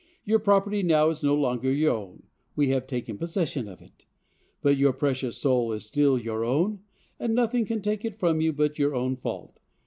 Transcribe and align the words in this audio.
Your 0.25 0.39
property 0.39 0.81
now 0.81 1.09
is 1.09 1.21
no 1.21 1.35
longer 1.35 1.71
your 1.71 1.91
own; 1.93 2.23
we 2.55 2.69
have 2.69 2.87
taken 2.87 3.19
possession 3.19 3.67
of 3.67 3.83
it; 3.83 4.07
but 4.63 4.75
your 4.75 4.93
precious 4.93 5.37
soul 5.37 5.71
is 5.73 5.85
still 5.85 6.17
your 6.17 6.43
own, 6.43 6.79
and 7.19 7.35
nothing 7.35 7.65
can 7.65 7.83
take 7.83 8.03
it 8.03 8.17
from 8.17 8.41
you 8.41 8.51
but 8.51 8.79
your 8.79 8.95
own 8.95 9.15
fault. 9.15 9.59